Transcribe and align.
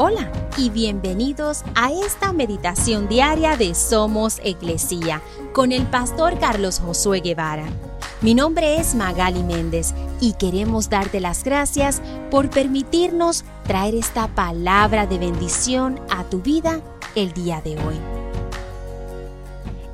Hola 0.00 0.30
y 0.56 0.70
bienvenidos 0.70 1.64
a 1.74 1.90
esta 1.90 2.32
meditación 2.32 3.08
diaria 3.08 3.56
de 3.56 3.74
Somos 3.74 4.40
Iglesia 4.44 5.20
con 5.52 5.72
el 5.72 5.88
pastor 5.88 6.38
Carlos 6.38 6.78
Josué 6.78 7.18
Guevara. 7.18 7.64
Mi 8.20 8.32
nombre 8.32 8.76
es 8.76 8.94
Magali 8.94 9.42
Méndez 9.42 9.94
y 10.20 10.34
queremos 10.34 10.88
darte 10.88 11.18
las 11.18 11.42
gracias 11.42 12.00
por 12.30 12.48
permitirnos 12.48 13.44
traer 13.66 13.96
esta 13.96 14.28
palabra 14.28 15.08
de 15.08 15.18
bendición 15.18 15.98
a 16.10 16.22
tu 16.22 16.42
vida 16.42 16.80
el 17.16 17.32
día 17.32 17.60
de 17.60 17.72
hoy. 17.72 17.96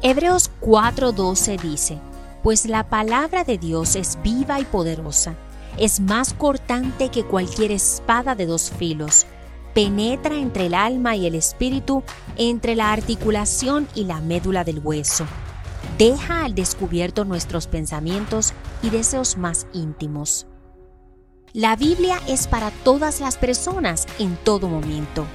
Hebreos 0.03 0.51
4:12 0.61 1.59
dice, 1.63 1.99
pues 2.43 2.67
la 2.67 2.91
palabra 2.91 3.43
de 3.45 3.57
Dios 3.57 3.97
es 3.97 4.19
viva 4.23 4.61
y 4.61 4.67
poderosa, 4.67 5.35
es 5.79 5.99
más 5.99 6.35
cortante 6.35 7.09
que 7.09 7.25
cualquier 7.25 7.73
espada 7.73 8.35
de 8.35 8.45
dos 8.45 8.71
filos 8.71 9.25
penetra 9.75 10.37
entre 10.37 10.67
el 10.67 10.75
alma 10.75 11.17
y 11.17 11.27
el 11.27 11.35
espíritu, 11.35 12.03
entre 12.37 12.77
la 12.77 12.93
articulación 12.93 13.89
y 13.95 14.05
la 14.05 14.21
médula 14.21 14.65
del 14.65 14.79
hueso. 14.79 15.27
Deja 15.99 16.45
al 16.45 16.55
descubierto 16.55 17.25
nuestros 17.25 17.67
pensamientos 17.67 18.55
y 18.83 18.91
deseos 18.91 19.37
más 19.37 19.67
íntimos. 19.73 20.47
La 21.53 21.77
Biblia 21.77 22.19
es 22.27 22.49
para 22.49 22.71
todas 22.71 23.21
las 23.21 23.37
personas 23.37 24.07
en 24.19 24.37
todo 24.37 24.69
momento. 24.69 25.27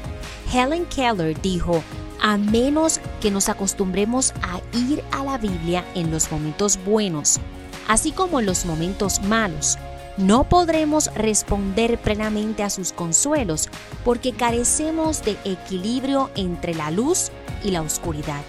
Helen 0.54 0.86
Keller 0.86 1.40
dijo, 1.42 1.84
a 2.22 2.38
menos 2.38 3.00
que 3.22 3.32
nos 3.32 3.48
acostumbremos 3.48 4.34
a 4.42 4.60
ir 4.76 5.04
a 5.12 5.24
la 5.24 5.38
Biblia 5.38 5.86
en 5.96 6.12
los 6.12 6.30
momentos 6.32 6.78
buenos, 6.84 7.40
así 7.88 8.12
como 8.12 8.40
en 8.40 8.46
los 8.46 8.66
momentos 8.66 9.22
malos, 9.22 9.78
no 10.20 10.44
podremos 10.44 11.14
responder 11.16 11.98
plenamente 11.98 12.62
a 12.62 12.70
sus 12.70 12.92
consuelos 12.92 13.70
porque 14.04 14.34
carecemos 14.34 15.24
de 15.24 15.38
equilibrio 15.46 16.30
entre 16.36 16.76
la 16.76 16.92
luz 16.92 17.32
y 17.64 17.72
la 17.72 17.82
oscuridad. 17.82 18.42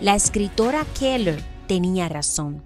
La 0.00 0.14
escritora 0.14 0.84
Keller 0.98 1.42
tenía 1.66 2.08
razón. 2.08 2.62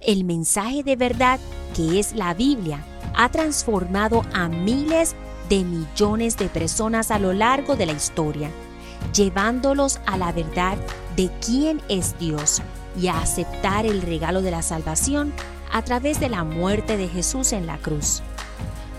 El 0.00 0.24
mensaje 0.24 0.82
de 0.82 0.96
verdad, 0.96 1.38
que 1.76 2.00
es 2.00 2.14
la 2.14 2.32
Biblia, 2.32 2.82
ha 3.14 3.28
transformado 3.28 4.22
a 4.32 4.48
miles 4.48 5.14
de 5.50 5.62
millones 5.62 6.38
de 6.38 6.48
personas 6.48 7.10
a 7.10 7.18
lo 7.18 7.34
largo 7.34 7.76
de 7.76 7.84
la 7.84 7.92
historia, 7.92 8.50
llevándolos 9.12 10.00
a 10.06 10.16
la 10.16 10.32
verdad 10.32 10.78
de 11.16 11.30
quién 11.44 11.82
es 11.90 12.18
Dios 12.18 12.62
y 12.98 13.08
a 13.08 13.20
aceptar 13.20 13.84
el 13.84 14.00
regalo 14.00 14.40
de 14.40 14.50
la 14.50 14.62
salvación 14.62 15.34
a 15.74 15.82
través 15.82 16.20
de 16.20 16.28
la 16.28 16.44
muerte 16.44 16.96
de 16.96 17.08
Jesús 17.08 17.52
en 17.52 17.66
la 17.66 17.78
cruz. 17.78 18.22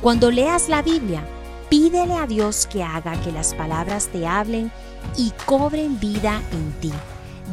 Cuando 0.02 0.30
leas 0.30 0.68
la 0.68 0.81
Biblia, 0.81 1.26
pídele 1.70 2.16
a 2.16 2.28
Dios 2.28 2.68
que 2.68 2.84
haga 2.84 3.20
que 3.22 3.31
las 3.31 3.54
palabras 3.54 4.09
te 4.09 4.28
hablen 4.28 4.73
y 5.16 5.31
cobren 5.46 5.98
vida 6.02 6.42
en 6.52 6.73
ti. 6.81 6.92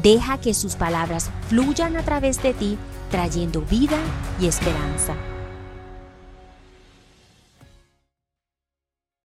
Deja 0.02 0.38
que 0.38 0.54
sus 0.54 0.74
palabras 0.74 1.30
fluyan 1.48 1.96
a 1.96 2.02
través 2.02 2.42
de 2.42 2.52
ti, 2.52 2.76
trayendo 3.12 3.60
vida 3.60 3.98
y 4.40 4.48
esperanza. 4.48 5.14